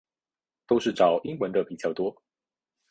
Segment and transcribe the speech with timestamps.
[0.65, 2.23] 都是找英文的比较多